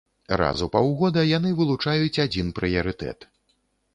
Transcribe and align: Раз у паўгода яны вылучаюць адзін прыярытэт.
Раз 0.39 0.61
у 0.65 0.67
паўгода 0.75 1.25
яны 1.37 1.51
вылучаюць 1.59 2.21
адзін 2.25 2.47
прыярытэт. 2.61 3.29